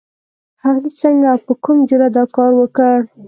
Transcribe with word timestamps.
هغې 0.63 0.89
څنګه 1.01 1.25
او 1.33 1.37
په 1.45 1.53
کوم 1.63 1.77
جرئت 1.87 2.11
دا 2.17 2.23
کار 2.35 2.51
وکړ؟ 2.57 2.97